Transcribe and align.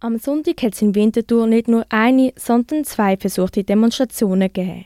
Am 0.00 0.16
Sonntag 0.16 0.62
hat 0.62 0.74
es 0.74 0.82
in 0.82 0.94
Winterthur 0.94 1.48
nicht 1.48 1.66
nur 1.66 1.84
eine, 1.88 2.32
sondern 2.36 2.84
zwei 2.84 3.16
versuchte 3.16 3.64
Demonstrationen 3.64 4.52
gegeben. 4.52 4.84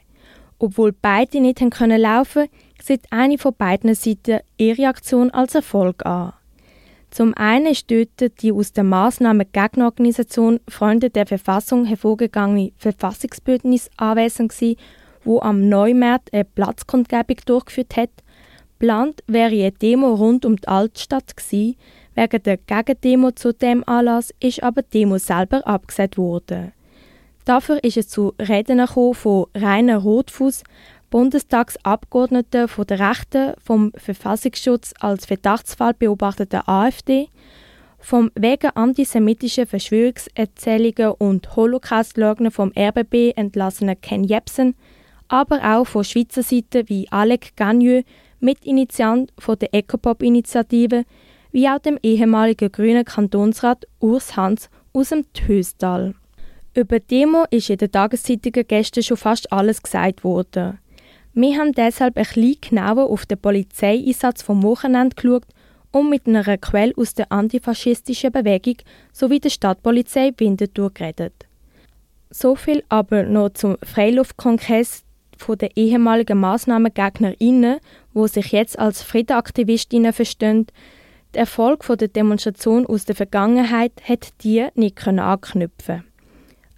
Obwohl 0.58 0.92
beide 0.92 1.38
nicht 1.38 1.60
haben 1.60 1.68
können 1.68 2.00
laufen, 2.00 2.48
sieht 2.82 3.02
eine 3.10 3.36
von 3.36 3.54
beiden 3.54 3.94
Seiten 3.94 4.40
ihre 4.56 4.86
Aktion 4.86 5.30
als 5.30 5.54
Erfolg 5.54 6.06
an. 6.06 6.32
Zum 7.10 7.34
einen 7.34 7.66
ist 7.66 7.90
dort 7.90 8.40
die 8.40 8.52
aus 8.52 8.72
der 8.72 8.84
Maßnahme 8.84 9.44
Gegnerorganisation 9.44 10.60
Freunde 10.66 11.10
der 11.10 11.26
Verfassung 11.26 11.84
hervorgegangene 11.84 12.72
Verfassungsbündnis 12.78 13.90
anwesend 13.98 14.52
gewesen, 14.52 14.78
wo 15.24 15.40
am 15.40 15.68
Neumarkt 15.68 16.32
eine 16.32 16.46
Platzkundgebung 16.46 17.36
durchgeführt 17.44 17.98
hat. 17.98 18.10
Plant 18.78 19.22
wäre 19.26 19.52
eine 19.52 19.72
Demo 19.72 20.14
rund 20.14 20.46
um 20.46 20.56
die 20.56 20.68
Altstadt 20.68 21.36
gewesen. 21.36 21.76
Wegen 22.14 22.42
der 22.42 22.58
Gegendemo 22.58 23.30
zu 23.30 23.52
dem 23.52 23.82
Anlass 23.88 24.34
ist 24.40 24.62
aber 24.62 24.82
die 24.82 25.00
Demo 25.00 25.18
selber 25.18 25.66
abgesagt 25.66 26.18
worden. 26.18 26.72
Dafür 27.44 27.82
ist 27.82 27.96
es 27.96 28.08
zu 28.08 28.34
Reden 28.38 28.86
von 28.86 29.46
Rainer 29.54 29.98
Rotfuß, 29.98 30.62
Bundestagsabgeordneter 31.10 32.68
von 32.68 32.86
der 32.86 33.10
Rechten, 33.10 33.52
vom 33.62 33.92
Verfassungsschutz 33.96 34.94
als 35.00 35.26
Verdachtsfall 35.26 35.94
beobachteten 35.94 36.62
AfD, 36.66 37.28
vom 37.98 38.30
wegen 38.34 38.70
antisemitischer 38.74 39.66
Verschwörungserzählungen 39.66 41.12
und 41.18 41.54
Holocaust-Leugner 41.54 42.50
vom 42.50 42.72
RBB 42.76 43.32
entlassenen 43.36 44.00
Ken 44.00 44.24
Jebsen, 44.24 44.74
aber 45.28 45.60
auch 45.76 45.84
von 45.84 46.04
Schweizer 46.04 46.42
Seite 46.42 46.88
wie 46.88 47.06
Alec 47.10 47.56
Gagneux, 47.56 48.04
Mitinitiant 48.40 49.32
von 49.38 49.58
der 49.58 49.72
Ecopop-Initiative, 49.74 51.04
wie 51.52 51.68
auch 51.68 51.78
dem 51.78 51.98
ehemaligen 52.02 52.72
grünen 52.72 53.04
Kantonsrat 53.04 53.86
Urs 54.00 54.36
Hans 54.36 54.68
aus 54.92 55.10
dem 55.10 55.30
Töstal. 55.32 56.14
Über 56.74 56.98
die 57.00 57.06
Demo 57.06 57.44
ist 57.50 57.70
in 57.70 57.76
den 57.76 57.92
Tageszeitungen 57.92 58.66
gestern 58.66 59.02
schon 59.02 59.16
fast 59.18 59.52
alles 59.52 59.82
gesagt 59.82 60.24
worden. 60.24 60.78
Wir 61.34 61.58
haben 61.58 61.72
deshalb 61.72 62.16
ein 62.16 62.24
bisschen 62.24 62.56
genauer 62.60 63.10
auf 63.10 63.26
den 63.26 63.38
Polizeieinsatz 63.38 64.42
vom 64.42 64.62
Wochenende 64.62 65.14
geschaut 65.14 65.44
und 65.92 66.10
mit 66.10 66.26
einer 66.26 66.58
Quelle 66.58 66.94
aus 66.96 67.14
der 67.14 67.30
antifaschistischen 67.30 68.32
Bewegung 68.32 68.76
sowie 69.12 69.40
der 69.40 69.50
Stadtpolizei 69.50 70.32
Winterthur 70.36 70.90
geredet. 70.92 71.32
So 72.30 72.54
viel 72.54 72.82
aber 72.88 73.24
noch 73.24 73.50
zum 73.50 73.76
Freiluftkongress 73.82 75.04
der 75.48 75.76
ehemaligen 75.76 76.38
Massnahmengegnerinnen, 76.38 77.80
wo 78.14 78.26
sich 78.26 78.52
jetzt 78.52 78.78
als 78.78 79.02
Friedenaktivistinnen 79.02 80.12
verstehen. 80.12 80.66
Der 81.34 81.40
Erfolg 81.40 81.86
der 81.98 82.08
Demonstration 82.08 82.86
aus 82.86 83.06
der 83.06 83.14
Vergangenheit 83.14 83.92
hat 84.06 84.28
die 84.42 84.66
nicht 84.74 85.06
anknüpfen. 85.06 86.04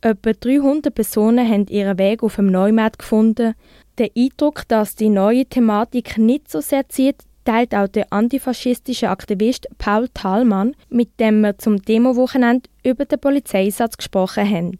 Etwa 0.00 0.32
300 0.32 0.94
Personen 0.94 1.48
haben 1.48 1.66
ihren 1.66 1.98
Weg 1.98 2.22
auf 2.22 2.36
dem 2.36 2.46
Neumarkt 2.46 3.00
gefunden. 3.00 3.54
Der 3.98 4.10
Eindruck, 4.16 4.68
dass 4.68 4.94
die 4.94 5.08
neue 5.08 5.46
Thematik 5.46 6.18
nicht 6.18 6.50
so 6.50 6.60
sehr 6.60 6.88
zieht, 6.88 7.16
teilt 7.44 7.74
auch 7.74 7.88
der 7.88 8.12
antifaschistische 8.12 9.08
Aktivist 9.08 9.66
Paul 9.78 10.08
Thalmann, 10.14 10.76
mit 10.88 11.18
dem 11.18 11.40
wir 11.40 11.58
zum 11.58 11.82
Demo-Wochenende 11.82 12.68
über 12.84 13.06
den 13.06 13.18
Polizeieinsatz 13.18 13.96
gesprochen 13.96 14.48
haben. 14.48 14.78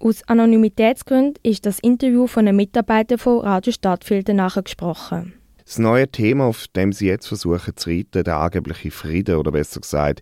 Aus 0.00 0.26
Anonymitätsgründen 0.26 1.34
ist 1.44 1.64
das 1.64 1.78
Interview 1.78 2.26
von 2.26 2.48
einem 2.48 2.56
Mitarbeiter 2.56 3.18
von 3.18 3.40
Radio 3.40 3.72
Stadtfilter 3.72 4.34
nachgesprochen. 4.34 5.34
Das 5.64 5.78
neue 5.78 6.08
Thema, 6.08 6.44
auf 6.44 6.66
dem 6.68 6.92
sie 6.92 7.06
jetzt 7.06 7.28
versuchen 7.28 7.76
zu 7.76 7.90
reiten, 7.90 8.24
der 8.24 8.38
angebliche 8.38 8.90
Frieden 8.90 9.36
oder 9.36 9.52
besser 9.52 9.80
gesagt, 9.80 10.20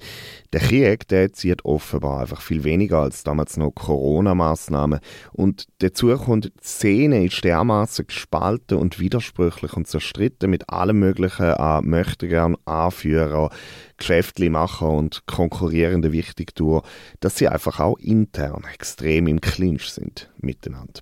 der 0.53 0.61
Krieg, 0.61 1.09
der 1.09 1.33
zieht 1.33 1.65
offenbar 1.65 2.21
einfach 2.21 2.41
viel 2.41 2.65
weniger 2.65 2.99
als 2.99 3.25
damals 3.25 3.57
noch 3.57 3.71
Corona-Maßnahmen. 3.71 5.01
Und 5.33 5.67
dazu 5.79 6.15
kommt, 6.17 6.47
die 6.47 6.53
Szene 6.63 7.25
ist 7.25 7.43
dermaßen 7.45 8.07
gespalten 8.07 8.79
und 8.79 8.99
widersprüchlich 8.99 9.73
und 9.75 9.87
zerstritten 9.87 10.51
mit 10.51 10.69
allem 10.69 10.99
Möglichen 10.99 11.47
an 11.47 11.87
Möchtegern, 11.87 12.57
Anführer, 12.65 13.51
Geschäftlimacher 13.97 14.89
und 14.89 15.27
konkurrierenden 15.27 16.13
Wichtigtour, 16.13 16.83
dass 17.21 17.37
sie 17.37 17.49
einfach 17.49 17.81
auch 17.81 17.99
intern 17.99 18.65
extrem 18.73 19.27
im 19.27 19.41
Clinch 19.41 19.91
sind 19.91 20.31
miteinander. 20.39 21.01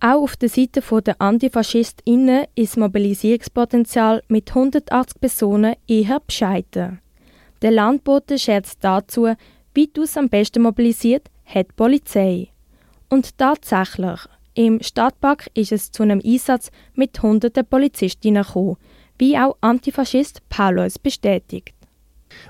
Auch 0.00 0.22
auf 0.22 0.36
der 0.36 0.48
Seite 0.48 0.80
der 0.80 1.20
AntifaschistInnen 1.20 2.46
ist 2.54 2.74
das 2.74 2.76
Mobilisierungspotenzial 2.76 4.22
mit 4.28 4.50
180 4.50 5.20
Personen 5.20 5.74
eher 5.88 6.20
bescheiden. 6.20 7.00
Der 7.62 7.72
Landbote 7.72 8.38
schätzt 8.38 8.84
dazu, 8.84 9.34
weitaus 9.76 10.16
am 10.16 10.28
besten 10.28 10.62
mobilisiert 10.62 11.28
hat 11.44 11.68
die 11.70 11.74
Polizei. 11.74 12.48
Und 13.08 13.36
tatsächlich, 13.38 14.20
im 14.54 14.80
Stadtpark 14.80 15.50
ist 15.54 15.72
es 15.72 15.90
zu 15.90 16.04
einem 16.04 16.22
Einsatz 16.24 16.70
mit 16.94 17.20
hunderten 17.20 17.66
Polizistinnen 17.66 18.44
gekommen, 18.44 18.76
wie 19.18 19.36
auch 19.36 19.56
Antifaschist 19.60 20.48
Paulus 20.48 20.98
bestätigt. 20.98 21.77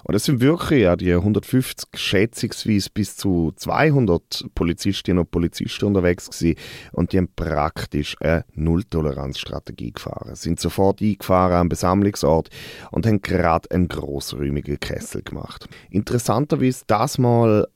Und 0.05 0.15
es 0.15 0.25
sind 0.25 0.41
wirklich 0.41 0.83
ja 0.83 0.97
die 0.97 1.13
150, 1.13 1.89
schätzungsweise 1.95 2.91
bis 2.93 3.17
zu 3.17 3.53
200 3.57 4.47
Polizistinnen 4.55 5.21
und 5.21 5.31
Polizisten 5.31 5.87
unterwegs 5.87 6.31
gewesen. 6.31 6.59
Und 6.93 7.13
die 7.13 7.19
haben 7.19 7.29
praktisch 7.35 8.17
eine 8.21 8.45
Nulltoleranzstrategie 8.55 9.93
gefahren. 9.93 10.35
Sind 10.35 10.61
sofort 10.61 11.01
eingefahren 11.01 11.57
am 11.57 11.69
Besammlungsort 11.69 12.49
und 12.91 13.07
haben 13.07 13.23
gerade 13.23 13.71
einen 13.71 13.89
grossräumigen 13.89 14.81
Kessel 14.81 15.23
gemacht. 15.23 15.69
Interessanterweise 15.91 16.85
das 16.87 17.19
mal 17.19 17.67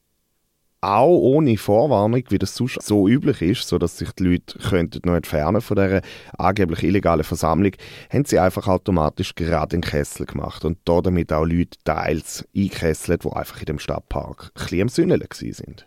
auch 0.82 1.16
ohne 1.16 1.56
Vorwarnung, 1.56 2.25
wie 2.28 2.38
das 2.38 2.56
sonst 2.56 2.82
so 2.82 3.09
üblich 3.09 3.41
ist, 3.41 3.69
so 3.69 3.78
dass 3.78 3.98
sich 3.98 4.10
die 4.12 4.25
Leute 4.25 4.59
könnten 4.59 5.00
noch 5.04 5.15
entfernen 5.15 5.60
von 5.60 5.76
dieser 5.76 6.03
angeblich 6.37 6.82
illegalen 6.82 7.25
Versammlung, 7.25 7.72
haben 8.12 8.25
sie 8.25 8.38
einfach 8.38 8.66
automatisch 8.66 9.34
gerade 9.34 9.69
den 9.69 9.81
Kessel 9.81 10.26
gemacht 10.26 10.65
und 10.65 10.78
da 10.84 11.00
damit 11.00 11.32
auch 11.32 11.44
Leute 11.44 11.78
teils 11.84 12.44
eingekesselt, 12.54 13.25
die 13.25 13.32
einfach 13.32 13.60
in 13.60 13.66
dem 13.66 13.78
Stadtpark 13.78 14.50
ein 14.54 14.62
bisschen 14.65 14.82
am 14.82 14.88
Sünneln 14.88 15.25
sind. 15.31 15.87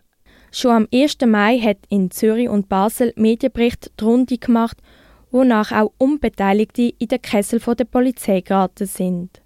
Schon 0.50 0.70
am 0.70 0.88
1. 0.92 1.18
Mai 1.26 1.58
hat 1.58 1.78
in 1.90 2.10
Zürich 2.10 2.48
und 2.48 2.70
Basel 2.70 3.12
Medienbericht 3.16 3.92
die 4.00 4.04
Runde 4.04 4.38
gemacht, 4.38 4.78
wonach 5.30 5.72
auch 5.72 5.92
Unbeteiligte 5.98 6.94
in 6.98 7.08
den 7.08 7.20
Kessel 7.20 7.60
der 7.60 7.84
Polizei 7.84 8.40
geraten 8.40 8.86
sind. 8.86 9.42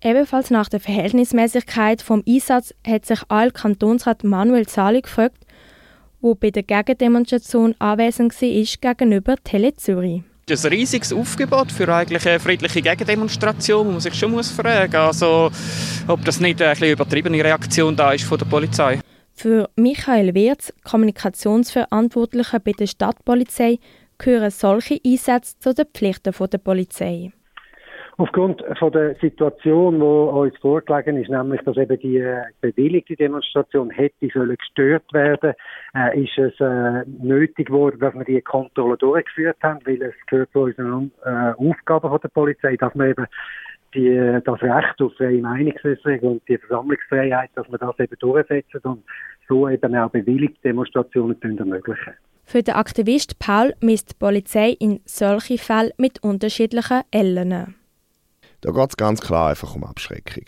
Ebenfalls 0.00 0.50
nach 0.50 0.68
der 0.68 0.78
Verhältnismäßigkeit 0.78 2.02
vom 2.02 2.22
Einsatz 2.26 2.72
hat 2.86 3.04
sich 3.04 3.20
all 3.28 3.50
Kantonsrat 3.50 4.22
Manuel 4.22 4.66
Zali 4.66 5.00
gefragt, 5.00 5.44
wo 6.20 6.36
bei 6.36 6.50
der 6.50 6.62
Gegendemonstration 6.62 7.74
anwesend 7.80 8.32
war 8.40 8.94
gegenüber 8.94 9.36
Tele 9.42 9.74
Zürich. 9.74 10.22
Das 10.46 10.60
ist 10.60 10.66
ein 10.66 10.72
riesiges 10.72 11.12
Aufgebot 11.12 11.72
für 11.72 11.92
eigentlich 11.92 12.26
eine 12.28 12.40
friedliche 12.40 12.80
Gegendemonstration, 12.80 13.86
wo 13.86 13.90
man 13.90 14.00
sich 14.00 14.14
schon 14.14 14.30
muss 14.30 14.50
fragen 14.50 14.96
also 14.96 15.50
ob 16.06 16.24
das 16.24 16.40
nicht 16.40 16.62
eine 16.62 16.90
übertriebene 16.90 17.42
Reaktion 17.44 17.94
da 17.96 18.12
ist 18.12 18.24
von 18.24 18.38
der 18.38 18.46
Polizei. 18.46 19.00
Für 19.34 19.68
Michael 19.76 20.34
Wirz, 20.34 20.72
Kommunikationsverantwortlicher 20.84 22.60
bei 22.60 22.72
der 22.72 22.86
Stadtpolizei, 22.86 23.78
gehören 24.16 24.50
solche 24.50 25.00
Einsätze 25.04 25.58
zu 25.58 25.74
den 25.74 25.86
Pflichten 25.92 26.32
der 26.32 26.58
Polizei. 26.58 27.32
Aufgrund 28.20 28.64
von 28.80 28.90
der 28.90 29.14
Situation, 29.20 30.00
die 30.00 30.04
uns 30.04 30.58
vorgelegen 30.58 31.22
ist, 31.22 31.30
nämlich, 31.30 31.60
dass 31.62 31.76
eben 31.76 32.00
die 32.00 32.18
äh, 32.18 32.42
bewilligte 32.60 33.14
Demonstration 33.14 33.90
hätte 33.90 34.28
sollen 34.34 34.56
gestört 34.56 35.04
werden, 35.12 35.54
äh, 35.94 36.24
ist 36.24 36.36
es 36.36 36.52
äh, 36.58 37.04
nötig 37.22 37.68
geworden, 37.68 38.00
dass 38.00 38.14
wir 38.14 38.24
die 38.24 38.40
Kontrolle 38.40 38.96
durchgeführt 38.96 39.58
haben, 39.62 39.78
weil 39.86 40.02
es 40.02 40.14
gehört 40.26 40.50
zu 40.50 40.62
unseren 40.62 41.12
äh, 41.24 41.52
Aufgaben 41.52 42.08
von 42.08 42.18
der 42.20 42.28
Polizei, 42.30 42.76
dass 42.76 42.92
wir 42.96 43.06
eben 43.06 43.26
die, 43.94 44.40
das 44.44 44.62
Recht 44.62 45.00
auf 45.00 45.14
freie 45.14 45.40
Meinungsäußerung 45.40 46.18
und 46.18 46.48
die 46.48 46.58
Versammlungsfreiheit, 46.58 47.50
dass 47.54 47.70
wir 47.70 47.78
das 47.78 48.00
eben 48.00 48.16
durchsetzen 48.18 48.80
und 48.82 49.04
so 49.48 49.68
eben 49.68 49.94
auch 49.94 50.10
bewilligte 50.10 50.60
Demonstrationen 50.64 51.40
ermöglichen. 51.40 52.14
Für 52.44 52.64
den 52.64 52.74
Aktivist 52.74 53.38
Paul 53.38 53.74
misst 53.80 54.10
die 54.10 54.16
Polizei 54.18 54.74
in 54.80 55.02
solche 55.04 55.56
Fällen 55.56 55.92
mit 55.98 56.20
unterschiedlichen 56.24 57.02
Ellen. 57.12 57.77
Da 58.60 58.72
geht 58.72 58.90
es 58.90 58.96
ganz 58.96 59.20
klar 59.20 59.50
einfach 59.50 59.76
um 59.76 59.84
Abschreckung. 59.84 60.42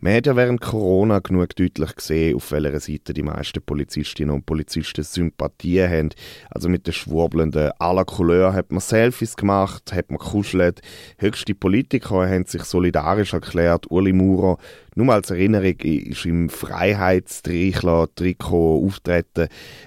Man 0.00 0.16
hat 0.16 0.26
ja 0.26 0.34
während 0.34 0.60
Corona 0.60 1.20
genug 1.20 1.54
deutlich 1.54 1.94
gesehen, 1.94 2.34
auf 2.34 2.50
welcher 2.50 2.80
Seite 2.80 3.14
die 3.14 3.22
meisten 3.22 3.62
Polizistinnen 3.62 4.34
und 4.34 4.46
Polizisten 4.46 5.04
Sympathien 5.04 5.88
haben. 5.88 6.08
Also 6.50 6.68
mit 6.68 6.88
den 6.88 6.92
Schwurbelnden 6.92 7.70
à 7.78 7.94
la 7.94 8.02
Couleur 8.02 8.52
hat 8.52 8.72
man 8.72 8.80
Selfies 8.80 9.36
gemacht, 9.36 9.92
hat 9.92 10.10
man 10.10 10.18
kuschelt. 10.18 10.80
Höchste 11.18 11.54
Politiker 11.54 12.28
haben 12.28 12.46
sich 12.46 12.64
solidarisch 12.64 13.32
erklärt. 13.32 13.88
Uli 13.92 14.12
Maurer, 14.12 14.58
nur 14.96 15.14
als 15.14 15.30
Erinnerung, 15.30 15.76
ist 15.78 16.26
im 16.26 16.48
Freiheitstrichler-Trikot 16.48 18.84
auftreten, 18.84 19.46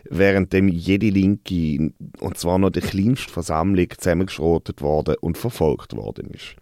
während 0.09 0.53
dem 0.53 0.69
jede 0.69 1.09
Linke, 1.09 1.91
und 2.21 2.37
zwar 2.37 2.57
noch 2.57 2.69
die 2.69 2.79
kleinste 2.79 3.33
Versammlung, 3.33 3.87
zusammengeschrotet 3.97 4.81
worden 4.81 5.15
und 5.19 5.37
verfolgt 5.37 5.93
worden 5.93 6.29
ist. 6.29 6.55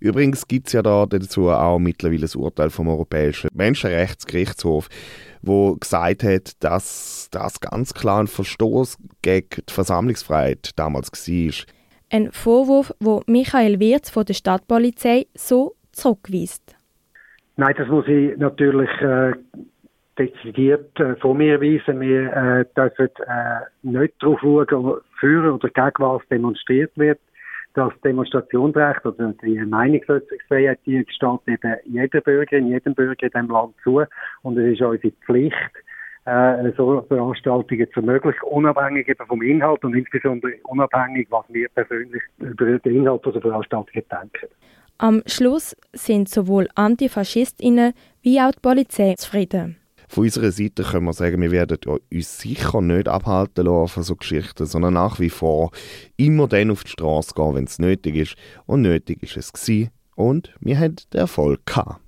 Übrigens 0.00 0.48
gibt 0.48 0.68
es 0.68 0.72
ja 0.72 0.82
da 0.82 1.04
dazu 1.06 1.50
auch 1.50 1.78
mittlerweile 1.78 2.26
ein 2.26 2.40
Urteil 2.40 2.70
vom 2.70 2.88
Europäischen 2.88 3.50
Menschenrechtsgerichtshof, 3.52 4.88
wo 5.42 5.76
gesagt 5.76 6.22
hat, 6.22 6.62
dass 6.64 7.28
das 7.30 7.60
ganz 7.60 7.92
klar 7.92 8.20
ein 8.20 8.26
Verstoß 8.26 8.96
gegen 9.22 9.48
die 9.68 9.72
Versammlungsfreiheit 9.72 10.70
damals 10.76 11.10
war. 11.12 11.66
Ein 12.10 12.32
Vorwurf, 12.32 12.92
wo 12.98 13.22
Michael 13.26 13.78
Wirz 13.78 14.10
von 14.10 14.24
der 14.24 14.34
Stadtpolizei 14.34 15.26
so 15.34 15.74
zurückweist. 15.92 16.74
Nein, 17.56 17.74
das 17.76 17.88
muss 17.88 18.08
ich 18.08 18.36
natürlich 18.38 18.90
äh, 19.02 19.32
dezidiert 20.18 20.98
äh, 20.98 21.14
von 21.16 21.36
mir 21.36 21.60
weisen. 21.60 22.00
Wir 22.00 22.32
äh, 22.32 22.64
dürfen 22.74 23.08
äh, 23.26 23.60
nicht 23.82 24.14
darauf 24.20 24.40
schauen, 24.40 25.00
für 25.18 25.54
oder 25.54 25.68
gegen 25.68 25.98
was 25.98 26.22
demonstriert 26.30 26.92
wird. 26.96 27.20
Das 27.74 27.92
Demonstrationsrecht 28.02 29.06
oder 29.06 29.32
die 29.42 29.58
Meinungsäußerungsfreiheit, 29.58 30.80
die 30.86 31.06
steht 31.08 31.40
eben 31.46 31.76
jeder 31.84 32.20
Bürgerin, 32.20 32.68
jedem 32.68 32.94
Bürger 32.94 33.26
in 33.26 33.30
diesem 33.30 33.48
Land 33.48 33.74
zu. 33.84 34.02
Und 34.42 34.58
es 34.58 34.72
ist 34.72 34.82
unsere 34.82 35.12
Pflicht, 35.24 35.54
äh, 36.24 36.72
so 36.76 37.02
Veranstaltungen 37.08 37.86
zu 37.92 38.00
ermöglichen, 38.00 38.42
unabhängig 38.42 39.08
eben 39.08 39.26
vom 39.26 39.42
Inhalt 39.42 39.84
und 39.84 39.94
insbesondere 39.94 40.54
unabhängig, 40.64 41.28
was 41.30 41.44
wir 41.48 41.68
persönlich 41.68 42.22
über 42.38 42.78
den 42.78 42.96
Inhalt 42.96 43.24
dieser 43.24 43.40
Veranstaltungen 43.40 44.04
denken. 44.10 44.54
Am 44.98 45.22
Schluss 45.26 45.74
sind 45.92 46.28
sowohl 46.28 46.68
Antifaschistinnen 46.74 47.94
wie 48.20 48.40
auch 48.40 48.52
die 48.52 48.60
Polizei 48.60 49.14
zufrieden. 49.14 49.79
Von 50.10 50.24
unserer 50.24 50.50
Seite 50.50 50.82
können 50.82 51.04
wir 51.04 51.12
sagen, 51.12 51.40
wir 51.40 51.52
werden 51.52 51.78
uns 52.12 52.40
sicher 52.40 52.80
nicht 52.80 53.06
abhalten 53.06 53.64
lassen 53.64 53.94
von 53.94 54.02
so 54.02 54.16
Geschichten, 54.16 54.66
sondern 54.66 54.94
nach 54.94 55.20
wie 55.20 55.30
vor 55.30 55.70
immer 56.16 56.48
dann 56.48 56.72
auf 56.72 56.82
die 56.82 56.90
Straße 56.90 57.32
gehen, 57.32 57.54
wenn 57.54 57.62
es 57.62 57.78
nötig 57.78 58.16
ist. 58.16 58.34
Und 58.66 58.82
nötig 58.82 59.22
ist 59.22 59.36
es 59.36 59.52
gewesen. 59.52 59.92
Und 60.16 60.52
wir 60.60 60.76
haben 60.80 60.96
den 61.14 61.20
Erfolg 61.20 61.64
gehabt. 61.64 62.00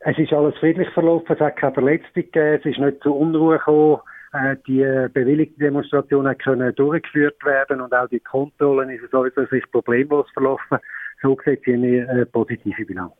Es 0.00 0.18
ist 0.18 0.34
alles 0.34 0.54
friedlich 0.58 0.90
verlaufen, 0.90 1.32
es 1.32 1.40
hat 1.40 1.56
keine 1.56 1.72
Verletzte 1.72 2.24
gegeben, 2.24 2.60
es 2.60 2.66
ist 2.66 2.78
nicht 2.78 3.02
zu 3.02 3.14
Unruhe 3.14 3.56
gekommen. 3.56 4.00
Äh, 4.34 4.56
die 4.66 4.84
bewilligte 5.14 5.58
Demonstration 5.58 6.30
können 6.36 6.74
durchgeführt 6.74 7.42
werden 7.42 7.80
und 7.80 7.94
auch 7.94 8.08
die 8.10 8.20
Kontrollen 8.20 8.90
ist 8.90 9.02
aus 9.14 9.24
unserer 9.24 9.46
Sicht 9.46 9.72
problemlos 9.72 10.26
verlaufen. 10.34 10.76
So 11.22 11.34
gesehen 11.34 11.82
eine 12.06 12.26
positive 12.26 12.84
Bilanz. 12.84 13.14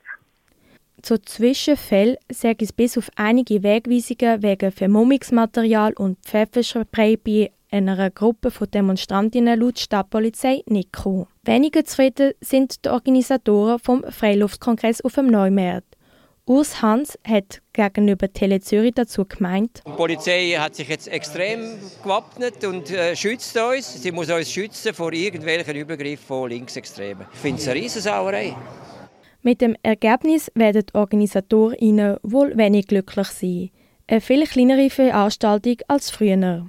Zu 1.07 1.23
Zwischenfällen 1.23 2.17
sage 2.33 2.65
es 2.65 2.73
bis 2.73 2.99
auf 2.99 3.13
einige 3.15 3.63
Wegweisungen 3.63 4.43
wegen 4.43 4.73
Vermummungsmaterial 4.73 5.93
und 5.93 6.19
Pfefferspray 6.27 7.17
bei 7.17 7.53
einer 7.71 8.11
Gruppe 8.11 8.51
von 8.51 8.69
Demonstrantinnen 8.69 9.61
laut 9.61 9.79
Stadtpolizei 9.79 10.65
nicht 10.67 10.93
gekommen. 10.93 11.29
Weniger 11.45 11.85
zufrieden 11.85 12.33
sind 12.41 12.85
die 12.85 12.89
Organisatoren 12.89 13.79
vom 13.79 14.03
Freiluftkongress 14.03 15.01
auf 15.03 15.15
dem 15.15 15.29
Neumarkt. 15.29 15.87
Urs 16.45 16.83
Hans 16.83 17.17
hat 17.23 17.63
gegenüber 17.73 18.33
Tele 18.33 18.59
Zürich 18.59 18.95
dazu 18.97 19.27
gemeint. 19.27 19.83
Die 19.87 19.93
Polizei 19.93 20.57
hat 20.59 20.75
sich 20.75 20.89
jetzt 20.89 21.07
extrem 21.07 21.79
gewappnet 22.03 22.65
und 22.65 22.91
äh, 22.91 23.15
schützt 23.15 23.57
uns. 23.57 24.03
Sie 24.03 24.11
muss 24.11 24.29
uns 24.29 24.51
schützen 24.51 24.93
vor 24.93 25.13
irgendwelchen 25.13 25.77
Übergriffen 25.77 26.27
von 26.27 26.51
Linksextremen. 26.51 27.29
Ich 27.33 27.39
finde 27.39 27.63
es 27.63 27.69
eine 27.69 27.81
Riesensauerei. 27.81 28.57
Mit 29.47 29.61
dem 29.61 29.77
Ergebnis 29.85 30.51
werden 30.57 30.83
die 30.87 30.95
OrganisatorInnen 30.99 32.17
wohl 32.25 32.57
wenig 32.57 32.89
glücklich 32.89 33.29
sein. 33.29 33.71
Eine 34.09 34.21
viel 34.21 34.45
kleinere 34.45 34.91
Veranstaltung 34.91 35.77
als 35.87 36.11
früher. 36.11 36.67